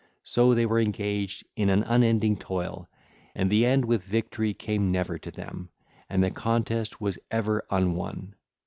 So 0.23 0.55
they 0.55 0.65
were 0.65 0.79
engaged 0.79 1.45
in 1.55 1.69
an 1.69 1.83
unending 1.83 2.35
toil, 2.37 2.89
and 3.35 3.51
the 3.51 3.67
end 3.67 3.85
with 3.85 4.01
victory 4.01 4.51
came 4.51 4.91
never 4.91 5.19
to 5.19 5.29
them, 5.29 5.69
and 6.09 6.23
the 6.23 6.31
contest 6.31 6.99
was 6.99 7.19
ever 7.29 7.63
unwon. 7.69 8.33